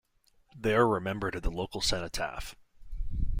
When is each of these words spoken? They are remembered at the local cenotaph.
They 0.57 0.73
are 0.73 0.87
remembered 0.87 1.35
at 1.35 1.43
the 1.43 1.51
local 1.51 1.79
cenotaph. 1.79 2.55